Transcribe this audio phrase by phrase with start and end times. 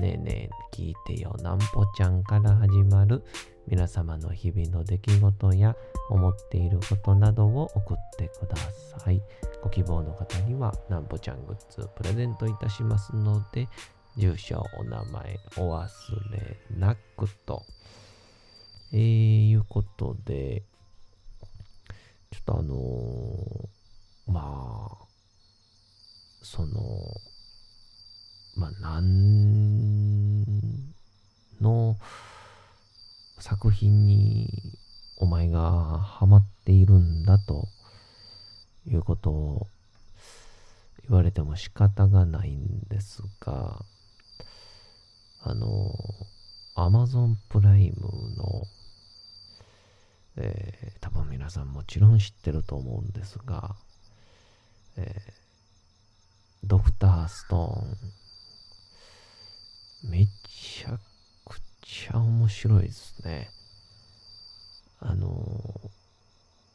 [0.00, 3.24] ねえねえ聞いてよなんぽちゃんから始まる
[3.66, 5.74] 皆様の日々の出来事や
[6.10, 8.56] 思っていることなどを送ってくだ
[8.98, 9.20] さい。
[9.62, 13.68] ご希望の方にはなんぽちゃんグッズプレゼントいたしますので、
[14.16, 15.88] 住所、お名前お忘
[16.30, 17.62] れなくと。
[18.92, 20.62] えー、いうことで、
[22.30, 25.06] ちょっとあのーまあ、
[26.42, 26.80] その、
[28.56, 30.44] まあ、なん
[31.60, 31.96] の
[33.38, 34.48] 作品に
[35.18, 37.68] お前がハマっているんだと
[38.86, 39.66] いうことを
[41.08, 43.84] 言われても仕方がないんですが、
[45.42, 45.94] あの、
[46.74, 48.62] アマゾンプライムの、
[50.36, 53.76] えー多分皆さんもちろん知ってると思うんですが、
[54.96, 55.46] えー
[56.64, 57.96] ドクターストーン、
[60.08, 60.98] めちゃ
[61.44, 63.50] くちゃ面白いですね。
[65.00, 65.96] あのー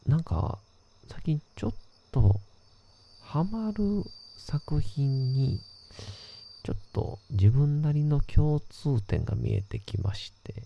[0.07, 0.57] なんか、
[1.09, 1.73] 最近ちょっ
[2.11, 2.39] と
[3.21, 4.03] ハマる
[4.37, 5.61] 作品に、
[6.63, 10.63] ちょっと自分なりの共通点が見えてきまして、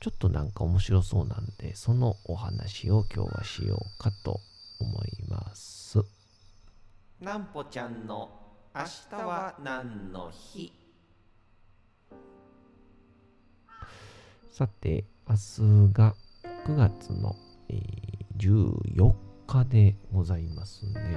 [0.00, 4.40] ちょっとなんか面白そうなんで、そのお話を今日はしようかと
[4.80, 5.98] 思います。
[7.20, 8.30] なんぽちゃんの
[8.74, 10.83] 明日は何の日？
[14.54, 16.14] さて、明日が
[16.64, 17.34] 9月の、
[17.68, 17.74] え
[18.36, 19.12] 14
[19.48, 21.16] 日でございますね。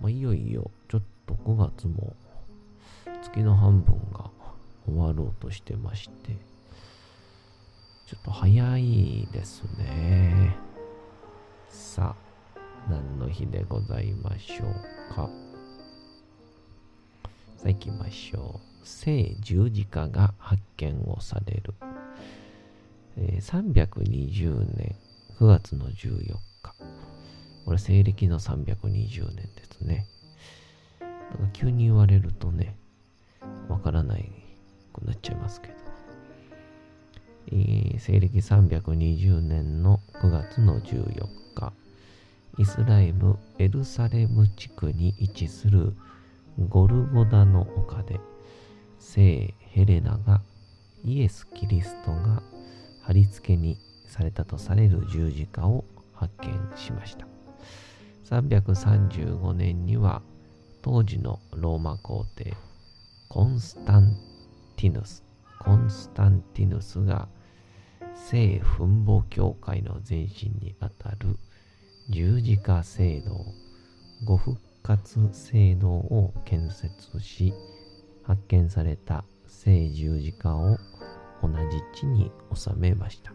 [0.00, 2.16] まあ、いよいよちょっと9月も
[3.22, 4.30] 月の半分が
[4.86, 6.32] 終わろうとしてまして、
[8.06, 10.56] ちょっと早いですね。
[11.68, 12.16] さ
[12.56, 12.58] あ、
[12.90, 15.28] 何の日でございましょうか。
[17.58, 18.86] さあ行きましょう。
[18.88, 21.74] 聖十字架が発見をされる。
[23.16, 24.96] え320年
[25.38, 26.74] 9月の14日。
[27.64, 30.06] これ西暦の320年ですね。
[31.00, 32.76] なんか急に言われるとね、
[33.68, 34.30] わからない
[34.92, 35.74] くなっちゃいますけど。
[37.48, 41.72] えー西暦320年の9月の14日。
[42.58, 45.94] イスラエル・エルサレム地区に位置する
[46.68, 48.20] ゴルゴダの丘で
[48.98, 50.42] 聖ヘレナが
[51.02, 52.42] イエス・キリストが
[53.02, 57.26] 貼り付けにされたとされる十字架を発見しました。
[58.24, 60.22] 335年には
[60.80, 62.54] 当時のローマ皇帝
[63.28, 64.16] コンスタン
[64.76, 65.24] ティヌス、
[65.58, 67.28] コンスタンティヌスが
[68.14, 71.38] 聖墳墓教会の前身にあたる
[72.10, 73.44] 十字架聖堂、
[74.24, 77.54] ご復活聖堂を建設し、
[78.22, 80.78] 発見された聖十字架を
[81.42, 83.32] 同じ地に収めました。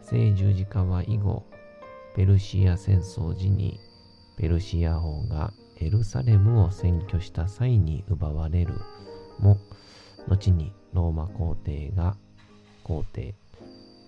[0.00, 1.44] 聖十字架は以後、
[2.14, 3.78] ペルシア戦争時に
[4.36, 8.74] ペルシア王がエルサレムを占拠した際に奪われる
[9.38, 9.58] も、
[10.28, 12.16] 後にローマ皇帝が
[12.84, 13.34] 皇帝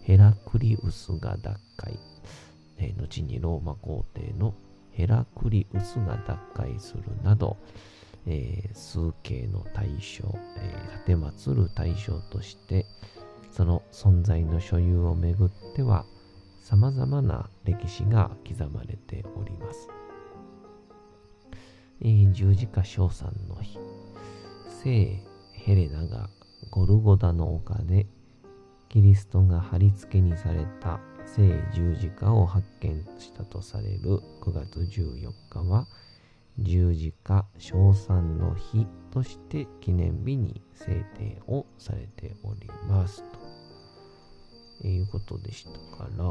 [0.03, 1.99] ヘラクリウスが奪回、
[2.79, 4.55] え後にローマ皇帝の
[4.91, 7.57] ヘラクリウスが奪回するなど、
[8.27, 12.87] えー数形の対象、えー、立て祀る対象として、
[13.51, 16.07] その存在の所有をめぐっては、
[16.63, 19.89] 様々な歴史が刻まれております。
[22.01, 23.79] えー十字架賞賛の日、
[24.83, 25.23] 聖
[25.53, 26.29] ヘレナが
[26.71, 28.07] ゴルゴダの丘で
[28.89, 35.87] キリストが貼り付けにされた聖十字架を発見したとされる9月14日は、
[36.59, 43.43] 十字架賞賛の日として記念日に制定をされておりますと。
[44.89, 46.27] いうことでしたからあ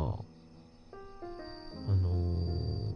[1.96, 2.96] のー、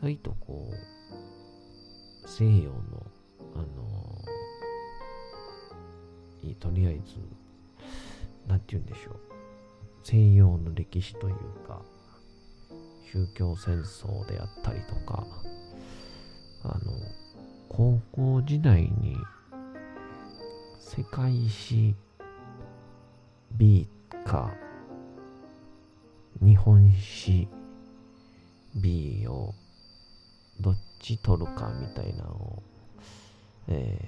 [0.00, 3.06] 意外とこう西洋の
[3.54, 7.16] あのー、とりあえず
[8.46, 9.20] なんて言うんでしょう。
[10.04, 11.34] 西洋の歴史という
[11.66, 11.80] か
[13.10, 15.26] 宗教戦争であったりとか
[16.64, 16.92] あの
[17.68, 19.16] 高校時代に
[20.78, 21.94] 世界史
[23.52, 23.88] B
[24.26, 24.52] か
[26.40, 27.48] 日本史
[28.76, 29.54] B を
[30.60, 32.62] どっち取るかみたいなのを、
[33.68, 33.98] え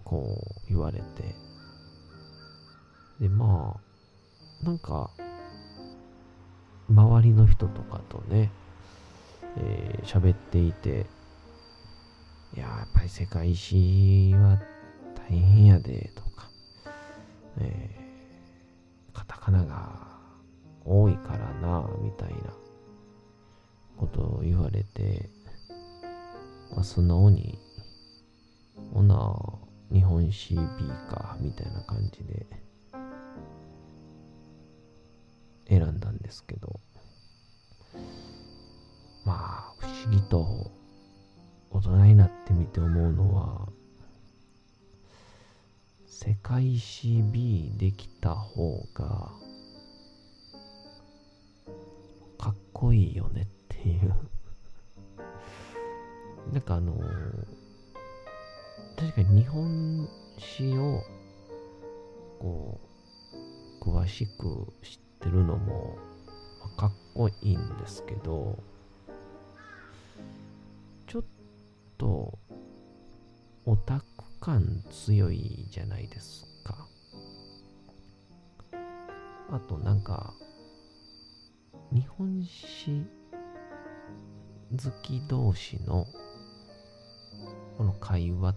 [0.00, 1.34] ー、こう言われて。
[3.20, 3.80] でま
[4.62, 5.10] あなんか
[6.88, 8.50] 周りの人とかとね、
[9.56, 11.06] えー、喋っていて、
[12.54, 14.58] いや、やっぱり世界史は
[15.28, 16.48] 大変やで、とか、
[17.58, 20.06] えー、カタカナが
[20.84, 22.36] 多いからな、みたいな
[23.96, 25.28] ことを言われて、
[26.72, 27.58] まあ、素直に、
[28.92, 29.34] ほな、
[29.92, 30.60] 日本史 B
[31.10, 32.46] か、みたいな感じで、
[35.68, 36.75] 選んだんですけど、
[40.28, 40.70] と
[41.70, 43.68] 大人になってみて思うのは、
[46.06, 49.32] 世界史 B できた方が、
[52.38, 54.14] かっこいいよねっていう。
[56.52, 56.94] なんかあの
[58.96, 60.08] 確かに日本
[60.38, 61.02] 史を、
[62.38, 62.80] こ
[63.82, 65.96] う、詳しく知ってるのも
[66.76, 68.58] かっこいいんですけど
[71.98, 72.38] と
[73.64, 74.04] オタク
[74.40, 76.86] 感強いじゃないですか。
[79.50, 80.34] あとなんか
[81.92, 83.04] 日本史
[84.72, 86.06] 好き同士の
[87.78, 88.56] この会話っ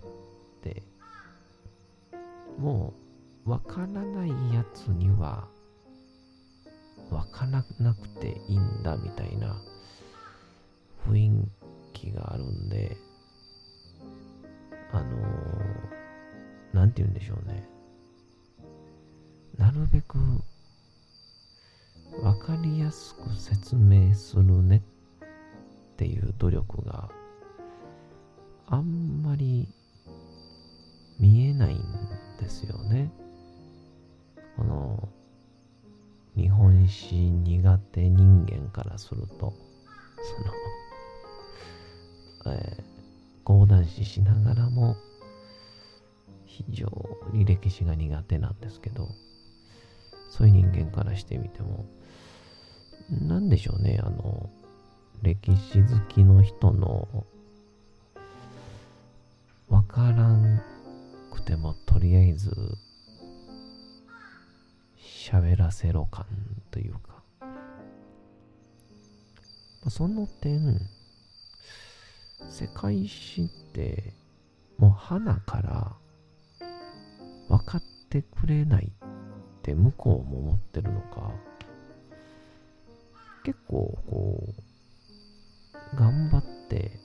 [0.61, 0.83] て
[2.57, 2.93] も
[3.45, 5.47] うわからないやつには
[7.09, 9.61] わからなくていいんだみたいな
[11.07, 11.47] 雰囲
[11.93, 12.97] 気があるんで、
[14.91, 17.67] あのー、なんて言うんでしょうね。
[19.57, 20.17] なるべく
[22.23, 27.09] わかりやすく説明するねっていう努力が
[28.67, 29.67] あんまり
[31.19, 31.83] 見えないん
[32.39, 33.11] ですよね。
[34.55, 35.09] この
[36.35, 39.53] 日本史苦手人間からすると、
[42.43, 42.83] その、えー、
[43.49, 44.95] 講談師しながらも、
[46.45, 46.87] 非常
[47.33, 49.09] に歴史が苦手なんですけど、
[50.29, 51.87] そういう人間からしてみても、
[53.09, 54.51] なんでしょうね、あの、
[55.23, 57.07] 歴史好きの人の、
[59.67, 60.61] わからん
[61.31, 62.51] くてもとりあえず
[64.95, 66.27] 喋らせろ感
[66.69, 67.23] というか、
[69.83, 70.87] まその点、
[72.47, 74.13] 世界史って
[74.77, 75.95] もう花から
[77.49, 78.91] 分かってくれないっ
[79.61, 81.31] て向こうも思ってるのか、
[83.43, 84.53] 結構こ
[85.93, 86.99] う、頑張って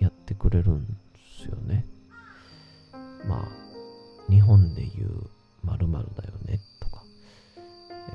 [0.00, 0.94] やってくれるんで
[1.40, 1.86] すよね。
[3.26, 5.30] まあ、日本でいう
[5.62, 7.04] 〇〇だよねとか、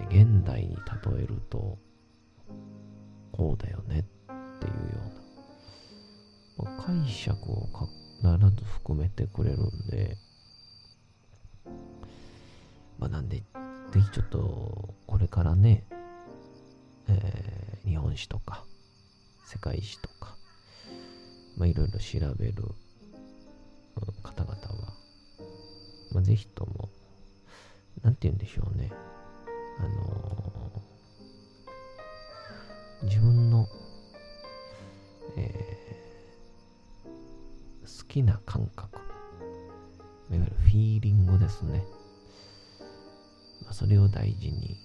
[0.09, 1.77] 現代に例えると、
[3.31, 3.99] こうだよね。
[3.99, 4.18] って、
[6.89, 7.69] 解釈を
[8.17, 10.17] 必ず含めてくれるんで、
[12.97, 13.43] まあなんで、
[13.91, 15.83] ぜひちょっと、これからね、
[17.07, 18.63] えー、日本史とか、
[19.45, 20.35] 世界史とか、
[21.57, 22.63] まあいろいろ調べる
[24.23, 24.93] 方々は、
[26.11, 26.89] まあ、ぜひとも
[28.03, 28.89] なんて言うんでしょうね。
[29.79, 33.67] あのー、自分の、
[35.37, 35.68] えー、
[38.09, 38.97] きな感覚、
[40.31, 41.85] いわゆるフィーリングですね。
[43.63, 44.77] まあ、それを大事に、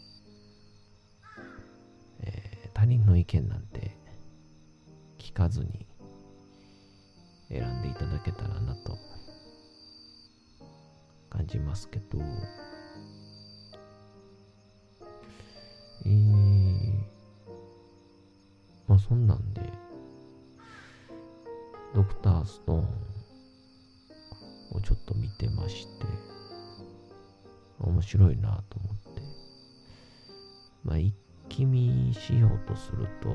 [2.21, 3.97] えー、他人の意見なんて
[5.19, 5.87] 聞かずに
[7.49, 8.99] 選んでいただけたらなと
[11.31, 12.19] 感じますけど、
[16.05, 16.93] えー、
[18.87, 19.63] まあそんなんで、
[21.95, 23.04] ドクターストーン
[25.45, 26.07] てまして、
[27.81, 29.23] 面白いなと思って、
[30.85, 31.15] まあ、一
[31.51, 33.29] 気見しようとすると、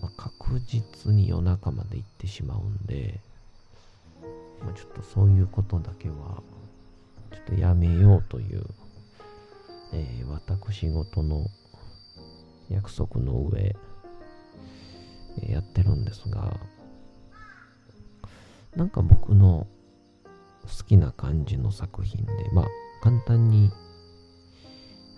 [0.00, 3.20] まあ、確実に夜中まで行ってしまうんで、
[4.64, 6.42] まあ、ちょっとそういうことだけは、
[7.30, 8.64] ちょっとやめようという、
[9.92, 11.46] えー、私事の
[12.68, 13.76] 約束の上、
[15.48, 16.56] やってるんですが、
[18.74, 19.66] なんか僕の
[20.62, 22.66] 好きな感じの作品で、まあ、
[23.02, 23.70] 簡単に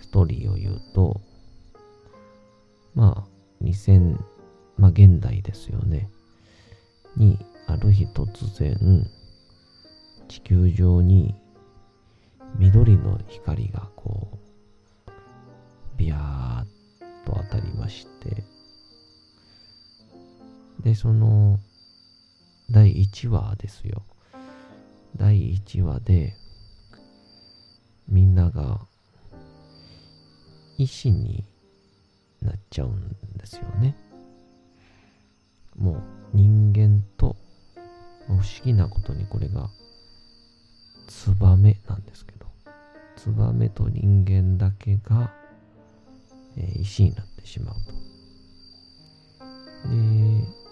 [0.01, 1.21] ストーリーを言うと、
[2.95, 4.19] まあ、2000、
[4.79, 6.09] まあ、現代ですよね。
[7.17, 9.07] に、ある日突然、
[10.29, 11.35] 地球上に
[12.59, 14.29] 緑の光がこ
[15.07, 15.11] う、
[15.97, 16.67] ビヤーっ
[17.25, 18.45] と当たりまして、
[20.81, 21.59] で、その、
[22.71, 24.03] 第1話ですよ。
[25.17, 26.35] 第1話で、
[28.09, 28.81] みんなが、
[30.79, 31.45] 医師に
[32.41, 33.95] なっちゃうんですよね。
[35.77, 36.03] もう
[36.35, 37.37] 人間と、
[38.27, 39.71] 不思議なことにこれが、
[41.09, 42.47] ツバメなんですけど、
[43.17, 45.33] ツバメと人間だけが、
[46.57, 47.93] えー、石になってしまうと。
[49.89, 50.63] で、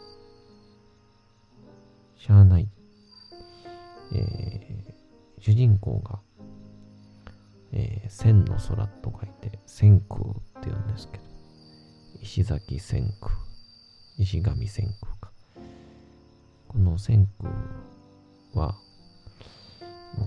[2.19, 2.69] しゃあない。
[4.13, 6.21] えー、主人公が、
[7.73, 11.25] えー、千の空と書いて、千空って言うんですけど、
[12.21, 13.33] 石崎千空、
[14.19, 15.33] 石神千空か。
[16.69, 18.77] この千空は、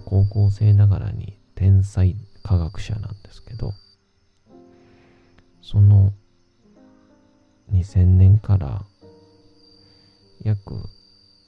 [0.05, 3.73] 高校生ながらに天才科学者なんですけど、
[5.61, 6.11] その
[7.71, 8.85] 2000年から
[10.43, 10.75] 約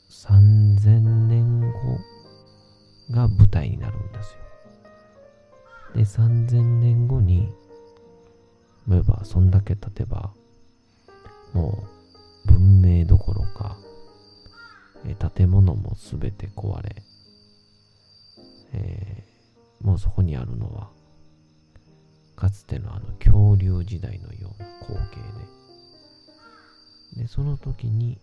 [0.10, 1.68] 3000年後
[3.12, 4.40] が舞台になるんですよ。
[5.96, 7.52] で、3000年後に、
[8.88, 10.32] 例えば、そんだけ経てば、
[11.54, 11.84] も
[12.46, 13.78] う文明どころか、
[15.06, 17.04] え建物もすべて壊れ、
[18.74, 20.90] えー、もうそこにあるのは、
[22.36, 25.16] かつてのあの恐竜時代のような光景
[27.16, 28.20] で、で、その時に、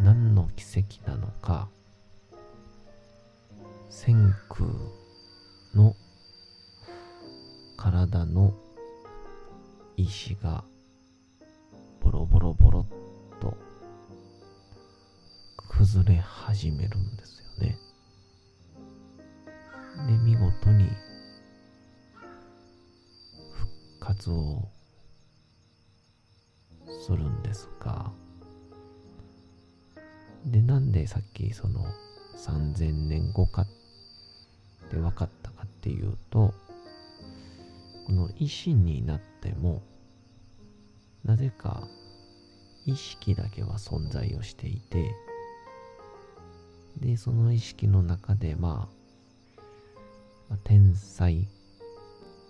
[0.00, 1.68] 何の奇跡なのか、
[3.88, 4.68] 千空
[5.74, 5.94] の
[7.76, 8.54] 体の
[9.96, 10.64] 石が
[12.00, 13.56] ボロボロボロっと
[15.68, 17.78] 崩れ始めるんですよね。
[20.06, 20.88] で、見事に
[23.52, 24.68] 復活を
[27.06, 28.12] するんですが、
[30.44, 31.84] で、なんでさっきその
[32.36, 33.68] 3000年後かっ
[34.90, 36.54] て分かったかっていうと、
[38.06, 39.82] この意志になっても、
[41.24, 41.88] なぜか
[42.86, 45.12] 意識だけは存在をしていて、
[47.00, 49.62] で、その意識の中で、まあ、
[50.48, 51.48] まあ、天才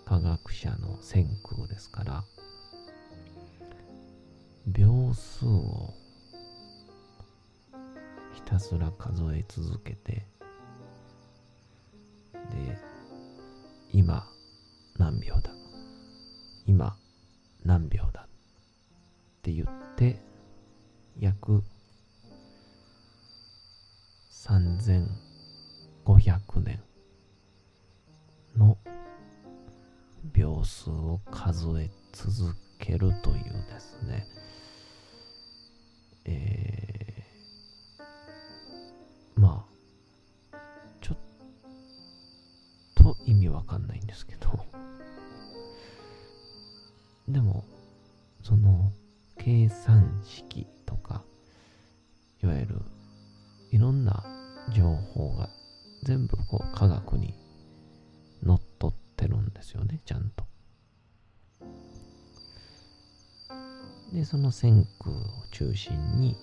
[0.04, 2.24] 科学者の先空ですから、
[4.66, 5.94] 秒数を
[8.34, 10.26] ひたすら数え続けて、
[12.46, 12.78] で、
[13.92, 14.26] 今
[14.98, 15.50] 何秒だ？
[16.66, 16.96] 今
[17.64, 18.22] 何秒だ？
[18.22, 18.26] っ
[19.42, 20.20] て言って、
[21.18, 21.62] 約
[24.30, 25.08] 3500
[26.64, 26.80] 年
[28.56, 28.76] の
[30.32, 34.26] 秒数を数え続けるというですね、
[36.24, 36.85] えー
[43.66, 44.48] かんないんですけど、
[47.28, 47.64] でも、
[48.42, 48.92] その、
[49.38, 51.22] 計算式とか、
[52.42, 52.82] いわゆる、
[53.72, 54.24] いろんな
[54.72, 55.50] 情報が
[56.04, 57.34] 全部こう科学に
[58.42, 60.46] のっとってるんですよね、ちゃんと。
[64.12, 65.20] で、その線空を
[65.50, 66.36] 中心に、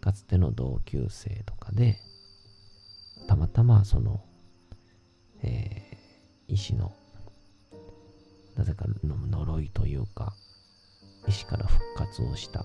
[0.00, 1.98] かつての同級生とかで、
[3.26, 6.92] たまたまその、ー、医師の、
[8.56, 10.32] なぜか呪いというか、
[11.26, 12.64] 医師から復活をした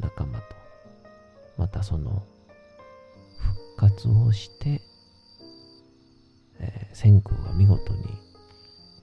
[0.00, 0.44] 仲間と、
[1.58, 2.22] またその、
[3.76, 4.80] 復活をして、
[6.58, 8.04] えー、千空が見事に、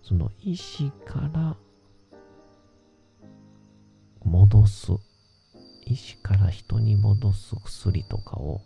[0.01, 1.55] その医師から
[4.23, 4.91] 戻す、
[5.85, 8.61] 意志から人に戻す薬とかを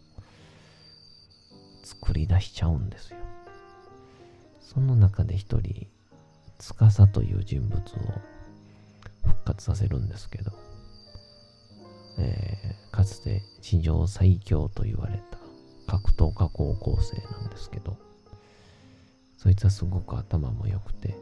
[1.83, 3.16] 作り出しちゃうんですよ。
[4.67, 5.87] その中で一人、
[6.59, 7.81] 司という人物を
[9.23, 10.51] 復活させるんですけど、
[12.19, 15.37] えー、かつて史上最強と言われた
[15.89, 17.97] 格闘家高校生なんですけど、
[19.37, 21.15] そいつはすごく頭も良くて、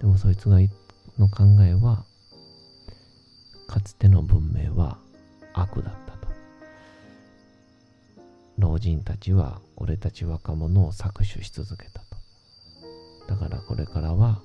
[0.00, 0.58] でもそいつが
[1.18, 2.04] の考えは、
[3.68, 4.98] かつての文明は
[5.54, 6.26] 悪だったと。
[8.58, 12.02] 老人たちは俺たち若者を搾取し続けた。
[13.28, 14.40] だからこれからは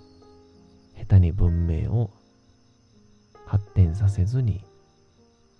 [0.97, 2.11] 下手に文明を
[3.45, 4.63] 発展させずに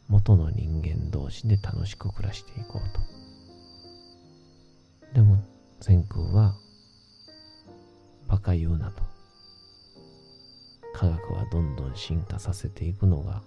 [0.08, 3.02] 元の人間同士で楽しく暮らしていこうと。
[5.14, 5.38] でも
[5.80, 6.56] 千空は
[8.28, 9.04] バカ言うなと。
[10.94, 13.44] 科学はどんどん進化させていくのが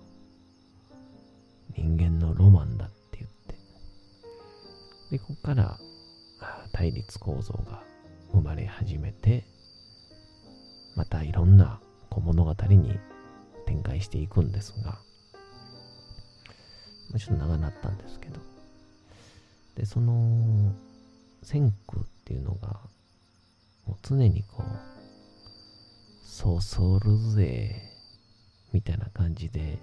[1.77, 3.55] 人間のロマンだって言って。
[5.11, 5.79] で、ここから
[6.73, 7.83] 対立構造が
[8.33, 9.45] 生まれ始めて、
[11.00, 11.80] またいろんな
[12.11, 13.00] 小物語に
[13.64, 14.99] 展開していくんですが、
[17.19, 18.38] ちょっと長なったんですけど、
[19.76, 20.75] で、その、
[21.42, 22.80] 千空っていうのが、
[23.87, 24.66] もう常にこう、
[26.23, 27.80] そそるぜ、
[28.75, 29.78] みたいな感じで、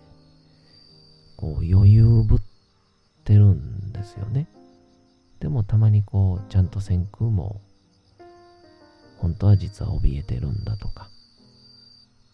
[1.35, 2.39] こう余裕ぶっ
[3.23, 4.47] てるんですよね。
[5.39, 7.59] でもたまにこう、ちゃんと先空も、
[9.17, 11.09] 本当は実は怯えてるんだとか、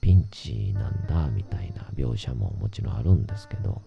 [0.02, 3.82] ピンチなんだみたいな描写ももちろんあるんですけど、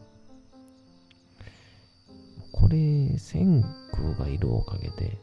[2.53, 3.63] これ、千
[3.93, 5.19] 空がいるおかげで、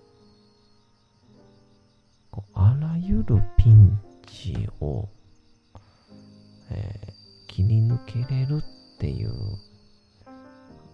[2.33, 5.07] こうあらゆるピンチを、
[6.71, 8.63] えー、切り抜けれる
[8.95, 9.31] っていう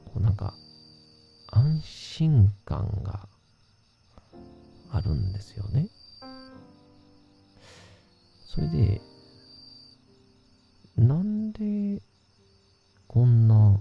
[0.05, 0.53] こうなんか
[1.47, 3.27] 安心感が
[4.91, 5.87] あるんですよね。
[8.59, 9.01] それで、
[10.97, 12.01] なんで
[13.07, 13.79] こんな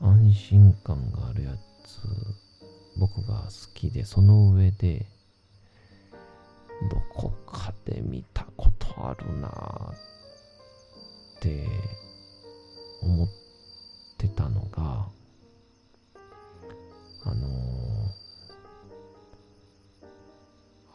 [0.00, 1.52] 安心感があるや
[1.84, 2.00] つ
[2.98, 5.06] 僕が好きで、その上で、
[6.90, 11.68] どこかで見たことあるなって
[13.00, 13.28] 思っ
[14.18, 15.06] てたのが、
[17.26, 17.83] あのー、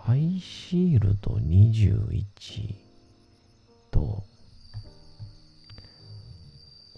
[0.10, 2.24] アイシールド21
[3.92, 4.24] と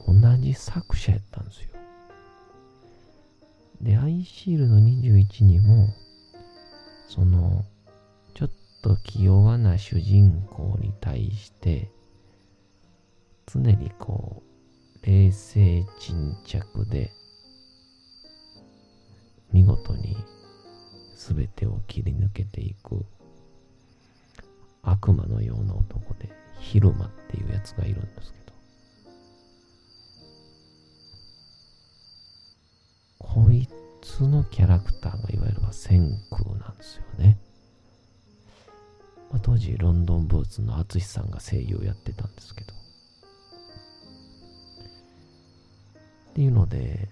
[0.08, 1.70] 同じ作者やったんですよ。
[3.82, 5.90] で、アイシールド21にも、
[7.10, 7.66] その、
[8.34, 11.92] ちょっと気弱な主人公に対して、
[13.46, 14.42] 常にこ
[15.04, 17.12] う、冷静沈着で、
[19.52, 20.16] 見事に
[21.30, 23.06] 全てを切り抜けていく
[24.82, 26.30] 悪魔のような男で、
[26.60, 28.54] 昼間っていうやつがいるんですけど、
[33.20, 33.68] こい
[34.02, 37.38] つのキャラクターがいわゆる千空なんですよね。
[39.30, 42.74] まあ、当時ロンドンブーツの淳さんが声優やってたんですけど。
[46.32, 47.10] っていうので、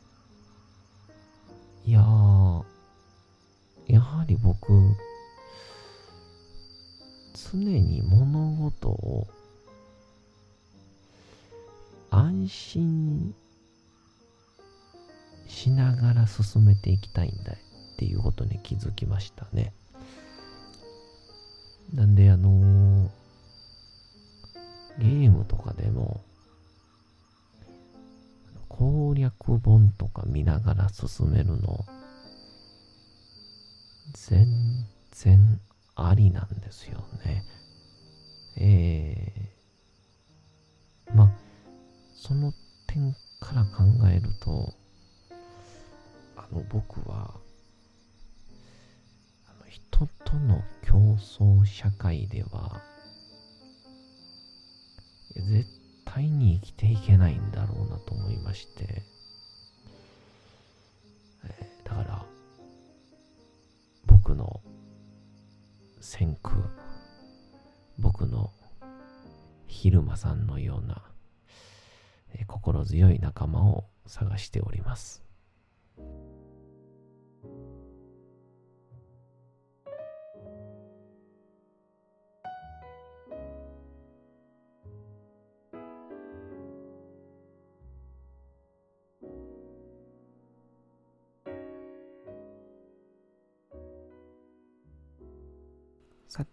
[1.86, 2.64] いやー、
[3.90, 4.72] やはり僕、
[7.52, 9.28] 常に物事を
[12.12, 13.34] 安心
[15.48, 17.56] しながら進めていきたいんだっ
[17.98, 19.74] ていうことに気づきましたね。
[21.92, 23.10] なんであのー、
[25.00, 26.22] ゲームとかでも
[28.68, 31.84] 攻略本とか見ながら進めるの
[34.14, 34.48] 全
[35.12, 35.60] 然
[35.96, 37.44] ありなんですよね。
[38.58, 41.32] えー、まあ、
[42.16, 42.54] その
[42.88, 44.74] 点から考えると、
[46.36, 47.34] あの、僕は、
[49.48, 52.82] あの人との競争社会では、
[55.36, 55.66] 絶
[56.06, 59.04] 対に生きていけないんだろうなと思いまして、
[64.30, 64.62] 僕の
[66.02, 66.62] 先駆、
[67.98, 68.52] 僕の
[69.66, 71.02] 昼間さんのような、
[72.46, 75.24] 心強い仲間を探しております。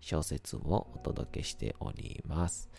[0.00, 2.70] 小説をお届けしております。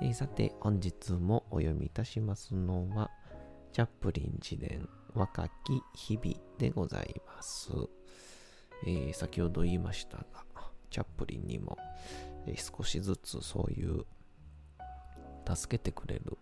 [0.00, 3.10] えー、さて、本日もお読みいたしますのは、
[3.72, 7.70] チャップリン自伝若き日々でございます。
[8.86, 10.24] えー、先ほど言いましたが、
[10.90, 11.76] チャップリンにも、
[12.46, 14.04] えー、少しずつそういう
[15.52, 16.38] 助けてくれる、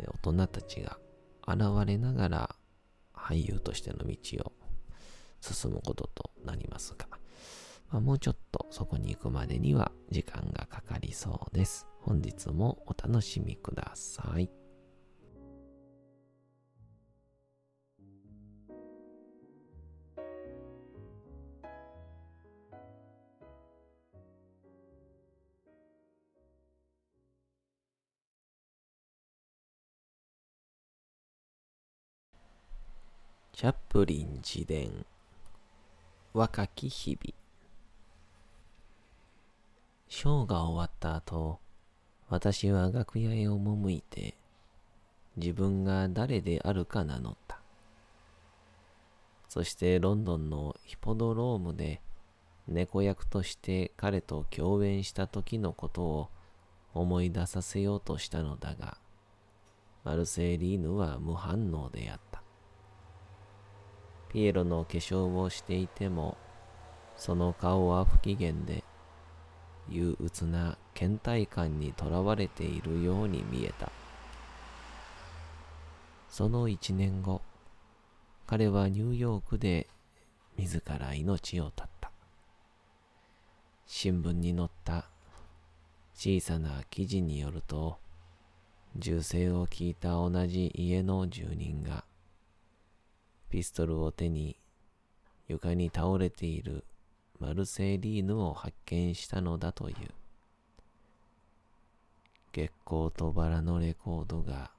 [0.00, 0.98] えー、大人たちが
[1.46, 2.56] 現れながら
[3.14, 4.52] 俳優としての道を
[5.40, 7.06] 進むこととなりますが、
[7.90, 11.86] まあ、もうちょっとそこに行くまでには時間がかかりそうです。
[12.00, 14.50] 本日もお楽しみください。
[33.52, 35.04] チャップリン自伝
[36.32, 37.47] 若き日々
[40.08, 41.60] ショーが終わった後
[42.28, 44.34] 私は楽屋へ赴いて
[45.36, 47.60] 自分が誰であるか名乗った。
[49.48, 52.00] そしてロンドンのヒポドロームで
[52.66, 56.28] 猫役として彼と共演した時のことを
[56.92, 58.98] 思い出させようとしたのだが
[60.04, 62.42] マルセリーヌは無反応であった。
[64.30, 66.38] ピエロの化粧をしていても、
[67.16, 68.84] その顔は不機嫌で、
[69.90, 73.90] 憂鬱な倦怠感にとらわれているように見えた。
[76.28, 77.40] その一年後、
[78.46, 79.88] 彼はニューヨークで
[80.56, 82.10] 自ら命を絶った。
[83.86, 85.06] 新聞に載った
[86.14, 87.98] 小さな記事によると、
[88.96, 92.04] 銃声を聞いた同じ家の住人が、
[93.50, 94.56] ピストルを手に
[95.46, 96.84] 床に倒れている
[97.38, 99.96] マルセーリーヌを発見したのだという。
[102.52, 104.72] 月光とバラのレコードが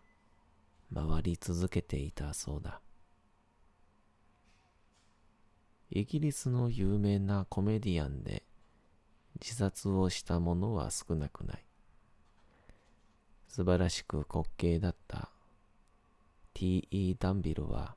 [0.93, 2.81] 回り続けていたそうだ。
[5.91, 8.43] イギリスの有名なコメディアンで
[9.41, 11.63] 自殺をした者は少なくない。
[13.47, 15.29] 素晴らしく滑稽だった
[16.53, 17.15] T.E.
[17.17, 17.95] ダンビルは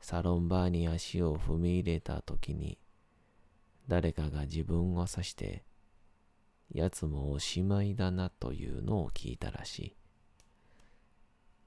[0.00, 2.78] サロンバーに足を踏み入れた時に、
[3.88, 5.64] 誰かが自分を指して、
[6.72, 9.96] 奴もおしまいだなというのを聞いたらしい。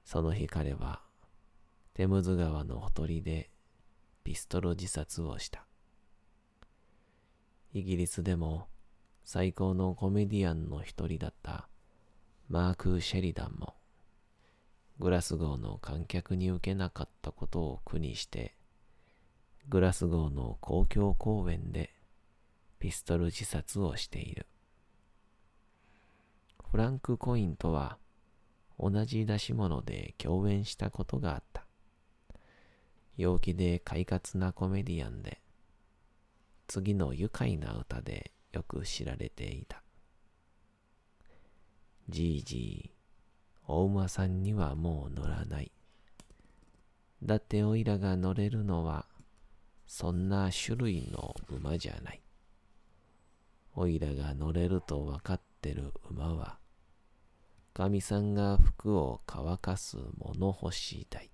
[0.04, 1.02] その日彼は、
[1.94, 3.50] テムズ川のほとりで
[4.24, 5.64] ピストル自殺をした。
[7.72, 8.68] イギリスでも
[9.24, 11.68] 最高のコメディアンの一人だった
[12.48, 13.74] マーク・シェリダンも
[14.98, 18.54] グラスゴーの観客に受けなかったことを苦にして、
[19.68, 21.94] グラスゴーの公共公園で
[22.78, 24.46] ピストル自殺をしている。
[26.70, 27.98] フランク・コインとは
[28.78, 31.64] 同じ出し物で共演したことがあった。
[33.16, 35.40] 陽気で快活なコメディアンで、
[36.68, 39.82] 次の愉快な歌でよく知られていた。
[42.08, 42.90] じいじい、
[43.66, 45.72] お馬さんにはもう乗らない。
[47.22, 49.06] だっておいらが乗れるのは、
[49.86, 52.22] そんな種類の馬じゃない。
[53.80, 56.58] おいらが乗れるとわかってる馬は、
[57.74, 61.30] 神さんが服を乾かす物干し台。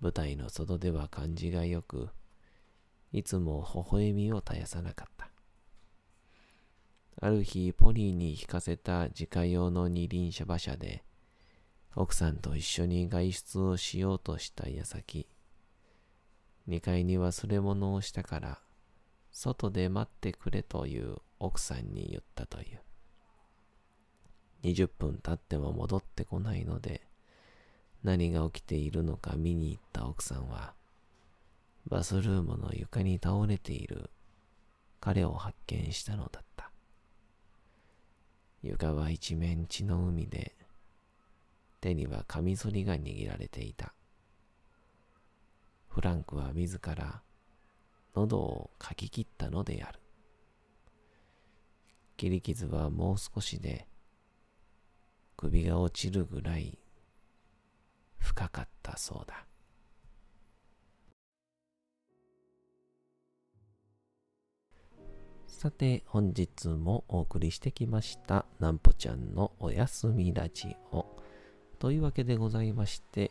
[0.00, 2.10] 舞台の外では感じがよく、
[3.10, 5.28] いつも微笑みを絶やさなかった。
[7.20, 11.02] ある日、ポニーに引かせた自家用の二輪車馬車で、
[11.96, 15.26] 奥さんと一緒に外出をしようとした矢先、
[16.68, 18.60] 2階に忘れ物をしたから、
[19.32, 22.80] 外で待ってくれという奥さんに言ったという。
[24.62, 27.02] 20分経っても戻ってこないので、
[28.02, 30.74] 何が起きているのか見に行った奥さんは、
[31.86, 34.10] バスルームの床に倒れている
[35.00, 36.70] 彼を発見したのだった。
[38.62, 40.54] 床は一面血の海で、
[41.80, 43.94] 手にはカミソリが握られていた。
[45.88, 47.22] フランクは自ら
[48.14, 50.00] 喉をかき切ったのである。
[52.16, 53.86] 切り傷はもう少しで
[55.36, 56.78] 首が落ちるぐらい
[58.18, 59.46] 深かったそうだ。
[65.60, 71.04] さて本日もお送りしてきましたなんぽちゃんのおやすみラジオ
[71.78, 73.30] というわけでございまして